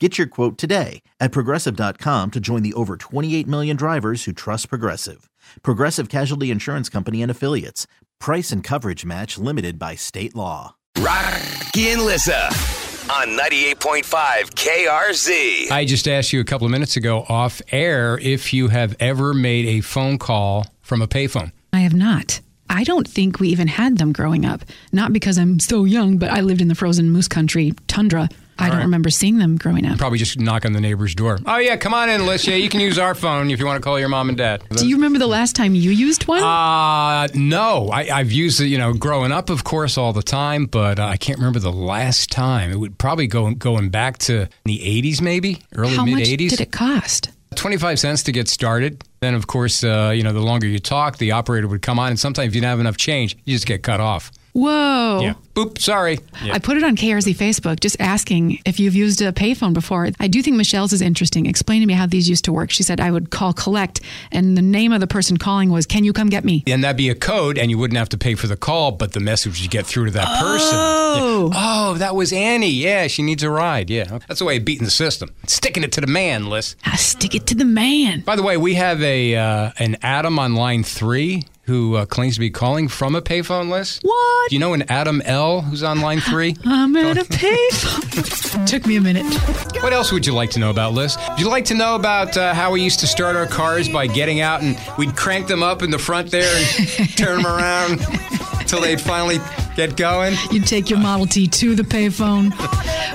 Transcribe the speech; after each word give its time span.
Get 0.00 0.18
your 0.18 0.26
quote 0.26 0.58
today 0.58 1.02
at 1.20 1.30
progressive.com 1.30 2.32
to 2.32 2.40
join 2.40 2.64
the 2.64 2.74
over 2.74 2.96
28 2.96 3.46
million 3.46 3.76
drivers 3.76 4.24
who 4.24 4.32
trust 4.32 4.68
Progressive. 4.68 5.30
Progressive 5.62 6.08
Casualty 6.08 6.50
Insurance 6.50 6.88
Company 6.88 7.22
and 7.22 7.30
Affiliates. 7.30 7.86
Price 8.18 8.50
and 8.50 8.64
coverage 8.64 9.04
match 9.04 9.38
limited 9.38 9.78
by 9.78 9.94
state 9.94 10.34
law. 10.34 10.74
Rocky 10.98 11.90
and 11.90 12.02
Lissa 12.02 12.46
on 13.08 13.38
98.5 13.38 14.02
KRZ. 14.54 15.70
I 15.70 15.84
just 15.84 16.08
asked 16.08 16.32
you 16.32 16.40
a 16.40 16.44
couple 16.44 16.64
of 16.64 16.72
minutes 16.72 16.96
ago 16.96 17.24
off 17.28 17.62
air 17.70 18.18
if 18.18 18.52
you 18.52 18.68
have 18.68 18.96
ever 18.98 19.32
made 19.32 19.66
a 19.66 19.80
phone 19.80 20.18
call 20.18 20.66
from 20.80 21.02
a 21.02 21.06
payphone. 21.06 21.52
I 21.72 21.80
have 21.80 21.94
not. 21.94 22.40
I 22.68 22.82
don't 22.82 23.06
think 23.06 23.38
we 23.38 23.48
even 23.50 23.68
had 23.68 23.98
them 23.98 24.12
growing 24.12 24.44
up. 24.44 24.64
Not 24.92 25.12
because 25.12 25.38
I'm 25.38 25.60
so 25.60 25.84
young, 25.84 26.18
but 26.18 26.30
I 26.30 26.40
lived 26.40 26.60
in 26.60 26.66
the 26.66 26.74
frozen 26.74 27.10
moose 27.10 27.28
country, 27.28 27.74
tundra. 27.86 28.28
I 28.58 28.68
don't 28.68 28.78
right. 28.78 28.84
remember 28.84 29.10
seeing 29.10 29.38
them 29.38 29.56
growing 29.56 29.86
up. 29.86 29.98
Probably 29.98 30.18
just 30.18 30.38
knock 30.38 30.64
on 30.64 30.72
the 30.72 30.80
neighbor's 30.80 31.14
door. 31.14 31.38
Oh, 31.46 31.58
yeah, 31.58 31.76
come 31.76 31.94
on 31.94 32.08
in. 32.08 32.24
Yeah, 32.24 32.54
you 32.54 32.68
can 32.68 32.80
use 32.80 32.98
our 32.98 33.14
phone 33.14 33.50
if 33.50 33.58
you 33.58 33.66
want 33.66 33.80
to 33.80 33.84
call 33.84 33.98
your 33.98 34.08
mom 34.08 34.28
and 34.28 34.38
dad. 34.38 34.62
Do 34.70 34.86
you 34.88 34.96
remember 34.96 35.18
the 35.18 35.26
last 35.26 35.56
time 35.56 35.74
you 35.74 35.90
used 35.90 36.26
one? 36.26 36.42
Uh, 36.42 37.28
no. 37.34 37.90
I, 37.90 38.18
I've 38.18 38.32
used 38.32 38.60
it, 38.60 38.66
you 38.66 38.78
know, 38.78 38.92
growing 38.92 39.32
up, 39.32 39.50
of 39.50 39.64
course, 39.64 39.98
all 39.98 40.12
the 40.12 40.22
time, 40.22 40.66
but 40.66 40.98
uh, 40.98 41.06
I 41.06 41.16
can't 41.16 41.38
remember 41.38 41.58
the 41.58 41.72
last 41.72 42.30
time. 42.30 42.70
It 42.70 42.76
would 42.76 42.98
probably 42.98 43.26
go 43.26 43.52
going 43.54 43.90
back 43.90 44.18
to 44.18 44.48
the 44.64 44.78
80s, 44.78 45.20
maybe, 45.20 45.62
early 45.74 45.96
How 45.96 46.04
mid 46.04 46.14
much 46.14 46.28
80s. 46.28 46.50
did 46.50 46.60
it 46.60 46.72
cost? 46.72 47.30
25 47.54 47.98
cents 47.98 48.22
to 48.24 48.32
get 48.32 48.48
started. 48.48 49.02
Then, 49.20 49.34
of 49.34 49.46
course, 49.46 49.84
uh, 49.84 50.12
you 50.14 50.22
know, 50.22 50.32
the 50.32 50.40
longer 50.40 50.66
you 50.66 50.78
talk, 50.78 51.18
the 51.18 51.32
operator 51.32 51.68
would 51.68 51.82
come 51.82 51.98
on, 51.98 52.10
and 52.10 52.18
sometimes 52.18 52.48
if 52.48 52.54
you 52.54 52.60
didn't 52.60 52.70
have 52.70 52.80
enough 52.80 52.96
change, 52.96 53.36
you 53.44 53.54
just 53.54 53.66
get 53.66 53.82
cut 53.82 54.00
off. 54.00 54.30
Whoa. 54.54 55.20
Yeah. 55.20 55.34
Boop, 55.54 55.80
sorry. 55.80 56.20
Yeah. 56.42 56.54
I 56.54 56.60
put 56.60 56.76
it 56.76 56.84
on 56.84 56.96
KRZ 56.96 57.34
Facebook 57.34 57.80
just 57.80 58.00
asking 58.00 58.60
if 58.64 58.78
you've 58.78 58.94
used 58.94 59.20
a 59.20 59.32
payphone 59.32 59.74
before. 59.74 60.08
I 60.20 60.28
do 60.28 60.42
think 60.42 60.56
Michelle's 60.56 60.92
is 60.92 61.02
interesting. 61.02 61.46
Explain 61.46 61.80
to 61.80 61.86
me 61.86 61.94
how 61.94 62.06
these 62.06 62.28
used 62.28 62.44
to 62.44 62.52
work. 62.52 62.70
She 62.70 62.84
said 62.84 63.00
I 63.00 63.10
would 63.10 63.30
call 63.30 63.52
collect, 63.52 64.00
and 64.30 64.56
the 64.56 64.62
name 64.62 64.92
of 64.92 65.00
the 65.00 65.08
person 65.08 65.38
calling 65.38 65.70
was, 65.70 65.86
Can 65.86 66.04
you 66.04 66.12
come 66.12 66.28
get 66.28 66.44
me? 66.44 66.62
And 66.68 66.84
that'd 66.84 66.96
be 66.96 67.10
a 67.10 67.16
code, 67.16 67.58
and 67.58 67.68
you 67.68 67.78
wouldn't 67.78 67.98
have 67.98 68.08
to 68.10 68.18
pay 68.18 68.36
for 68.36 68.46
the 68.46 68.56
call, 68.56 68.92
but 68.92 69.12
the 69.12 69.20
message 69.20 69.60
would 69.60 69.70
get 69.70 69.86
through 69.86 70.06
to 70.06 70.10
that 70.12 70.40
person. 70.40 70.68
Oh. 70.72 71.50
Yeah. 71.52 71.60
Oh, 71.66 71.94
that 71.94 72.14
was 72.14 72.32
Annie. 72.32 72.70
Yeah, 72.70 73.08
she 73.08 73.22
needs 73.22 73.42
a 73.42 73.50
ride. 73.50 73.90
Yeah. 73.90 74.18
That's 74.28 74.38
the 74.38 74.44
way 74.44 74.58
of 74.58 74.64
beating 74.64 74.84
the 74.84 74.90
system. 74.90 75.34
Sticking 75.46 75.82
it 75.82 75.90
to 75.92 76.00
the 76.00 76.06
man, 76.06 76.46
Liss. 76.46 76.76
I 76.84 76.96
stick 76.96 77.34
it 77.34 77.46
to 77.48 77.54
the 77.56 77.64
man. 77.64 78.20
By 78.20 78.36
the 78.36 78.42
way, 78.42 78.56
we 78.56 78.74
have 78.74 79.02
a 79.02 79.34
uh, 79.34 79.72
an 79.78 79.96
Adam 80.02 80.38
on 80.38 80.54
line 80.54 80.84
three 80.84 81.44
who 81.66 81.96
uh, 81.96 82.06
claims 82.06 82.34
to 82.34 82.40
be 82.40 82.50
calling 82.50 82.88
from 82.88 83.14
a 83.14 83.22
payphone 83.22 83.70
list. 83.70 84.02
What? 84.02 84.50
Do 84.50 84.56
you 84.56 84.60
know 84.60 84.74
an 84.74 84.82
Adam 84.90 85.22
L 85.22 85.62
who's 85.62 85.82
on 85.82 86.00
line 86.00 86.20
three? 86.20 86.56
I'm 86.64 86.94
at 86.96 87.16
a 87.16 87.24
payphone. 87.24 88.66
Took 88.66 88.86
me 88.86 88.96
a 88.96 89.00
minute. 89.00 89.24
What 89.82 89.92
else 89.92 90.12
would 90.12 90.26
you 90.26 90.34
like 90.34 90.50
to 90.50 90.58
know 90.60 90.70
about, 90.70 90.92
Liss? 90.92 91.16
Would 91.30 91.40
you 91.40 91.48
like 91.48 91.64
to 91.66 91.74
know 91.74 91.94
about 91.94 92.36
uh, 92.36 92.54
how 92.54 92.72
we 92.72 92.82
used 92.82 93.00
to 93.00 93.06
start 93.06 93.36
our 93.36 93.46
cars 93.46 93.88
by 93.88 94.06
getting 94.06 94.40
out 94.40 94.62
and 94.62 94.78
we'd 94.98 95.16
crank 95.16 95.46
them 95.46 95.62
up 95.62 95.82
in 95.82 95.90
the 95.90 95.98
front 95.98 96.30
there 96.30 96.54
and 96.54 97.08
turn 97.16 97.42
them 97.42 97.46
around 97.46 98.00
until 98.60 98.80
they'd 98.80 99.00
finally 99.00 99.38
get 99.76 99.96
going? 99.96 100.34
You'd 100.50 100.66
take 100.66 100.90
your 100.90 100.98
Model 100.98 101.26
T 101.26 101.46
to 101.48 101.74
the 101.74 101.82
payphone. 101.82 102.52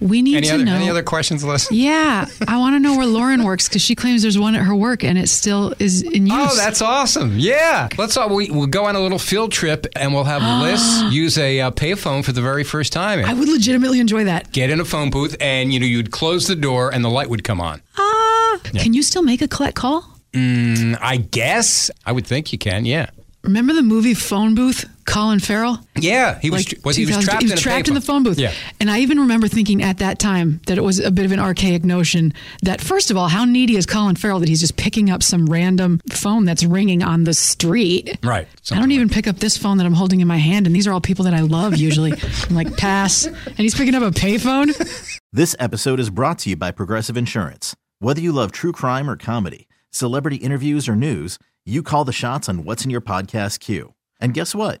We 0.00 0.22
need 0.22 0.36
Any 0.36 0.46
to 0.48 0.54
other 0.54 0.64
know. 0.64 0.74
any 0.74 0.90
other 0.90 1.02
questions, 1.02 1.44
Liss? 1.44 1.70
yeah, 1.70 2.26
I 2.48 2.58
want 2.58 2.74
to 2.74 2.80
know 2.80 2.96
where 2.96 3.06
Lauren 3.06 3.44
works 3.44 3.68
because 3.68 3.82
she 3.82 3.94
claims 3.94 4.22
there's 4.22 4.38
one 4.38 4.54
at 4.54 4.62
her 4.62 4.74
work 4.74 5.02
and 5.04 5.16
it 5.18 5.28
still 5.28 5.74
is 5.78 6.02
in 6.02 6.26
use. 6.26 6.34
Oh, 6.36 6.56
that's 6.56 6.82
awesome! 6.82 7.38
Yeah, 7.38 7.88
let's 7.98 8.16
all 8.16 8.34
we, 8.34 8.50
we'll 8.50 8.66
go 8.66 8.84
on 8.86 8.96
a 8.96 9.00
little 9.00 9.18
field 9.18 9.52
trip 9.52 9.86
and 9.96 10.12
we'll 10.14 10.24
have 10.24 10.42
Liss 10.62 11.02
use 11.12 11.38
a 11.38 11.60
uh, 11.60 11.70
payphone 11.70 12.24
for 12.24 12.32
the 12.32 12.42
very 12.42 12.64
first 12.64 12.92
time. 12.92 13.24
I 13.24 13.34
would 13.34 13.48
legitimately 13.48 14.00
enjoy 14.00 14.24
that. 14.24 14.52
Get 14.52 14.70
in 14.70 14.80
a 14.80 14.84
phone 14.84 15.10
booth 15.10 15.36
and 15.40 15.72
you 15.72 15.80
know 15.80 15.86
you'd 15.86 16.10
close 16.10 16.46
the 16.46 16.56
door 16.56 16.92
and 16.92 17.04
the 17.04 17.10
light 17.10 17.28
would 17.30 17.44
come 17.44 17.60
on. 17.60 17.80
Ah, 17.96 18.58
can 18.74 18.92
you 18.94 19.02
still 19.02 19.22
make 19.22 19.42
a 19.42 19.48
collect 19.48 19.76
call? 19.76 20.04
Mm, 20.32 20.98
I 21.00 21.18
guess 21.18 21.90
I 22.04 22.12
would 22.12 22.26
think 22.26 22.52
you 22.52 22.58
can. 22.58 22.84
Yeah, 22.84 23.10
Remember 23.42 23.72
the 23.72 23.82
movie 23.82 24.14
Phone 24.14 24.54
Booth? 24.54 24.84
Colin 25.14 25.38
Farrell. 25.38 25.78
yeah. 25.94 26.40
He 26.40 26.50
was 26.50 26.66
was 26.84 26.96
he 26.96 27.06
was 27.06 27.24
trapped, 27.24 27.42
he 27.42 27.44
was 27.44 27.52
in, 27.52 27.58
a 27.58 27.60
trapped 27.60 27.86
in 27.86 27.94
the 27.94 28.00
phone 28.00 28.24
booth. 28.24 28.36
Yeah. 28.36 28.52
And 28.80 28.90
I 28.90 28.98
even 28.98 29.20
remember 29.20 29.46
thinking 29.46 29.80
at 29.80 29.98
that 29.98 30.18
time 30.18 30.60
that 30.66 30.76
it 30.76 30.80
was 30.80 30.98
a 30.98 31.12
bit 31.12 31.24
of 31.24 31.30
an 31.30 31.38
archaic 31.38 31.84
notion 31.84 32.32
that 32.64 32.80
first 32.80 33.12
of 33.12 33.16
all, 33.16 33.28
how 33.28 33.44
needy 33.44 33.76
is 33.76 33.86
Colin 33.86 34.16
Farrell 34.16 34.40
that 34.40 34.48
he's 34.48 34.58
just 34.58 34.76
picking 34.76 35.10
up 35.10 35.22
some 35.22 35.46
random 35.46 36.00
phone 36.10 36.44
that's 36.44 36.64
ringing 36.64 37.04
on 37.04 37.22
the 37.22 37.32
street? 37.32 38.18
Right. 38.24 38.48
I 38.72 38.74
don't 38.74 38.88
like 38.88 38.90
even 38.90 39.08
pick 39.08 39.28
up 39.28 39.38
this 39.38 39.56
phone 39.56 39.78
that 39.78 39.86
I'm 39.86 39.92
holding 39.92 40.20
in 40.20 40.26
my 40.26 40.38
hand, 40.38 40.66
and 40.66 40.74
these 40.74 40.88
are 40.88 40.92
all 40.92 41.00
people 41.00 41.26
that 41.26 41.34
I 41.34 41.42
love 41.42 41.76
usually. 41.76 42.12
I'm 42.48 42.56
like, 42.56 42.76
pass. 42.76 43.24
And 43.24 43.56
he's 43.56 43.76
picking 43.76 43.94
up 43.94 44.02
a 44.02 44.10
payphone. 44.10 44.74
This 45.32 45.54
episode 45.60 46.00
is 46.00 46.10
brought 46.10 46.40
to 46.40 46.50
you 46.50 46.56
by 46.56 46.72
Progressive 46.72 47.16
Insurance. 47.16 47.76
Whether 48.00 48.20
you 48.20 48.32
love 48.32 48.50
true 48.50 48.72
crime 48.72 49.08
or 49.08 49.16
comedy, 49.16 49.68
celebrity 49.90 50.36
interviews 50.36 50.88
or 50.88 50.96
news, 50.96 51.38
you 51.64 51.84
call 51.84 52.04
the 52.04 52.12
shots 52.12 52.48
on 52.48 52.64
what's 52.64 52.84
in 52.84 52.90
your 52.90 53.00
podcast 53.00 53.60
queue. 53.60 53.94
And 54.20 54.34
guess 54.34 54.54
what? 54.54 54.80